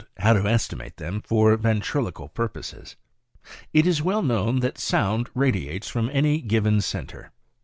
—How 0.17 0.33
to 0.33 0.47
Estimate 0.49 0.97
them 0.97 1.21
for 1.21 1.55
Ventriloquial 1.55 2.29
Purposes. 2.29 2.95
p 3.71 3.87
is 3.87 4.01
well 4.01 4.23
known 4.23 4.61
that 4.61 4.79
sound 4.79 5.29
radiates 5.35 5.87
from 5.89 6.09
any 6.11 6.41
given 6.41 6.81
centre. 6.81 7.29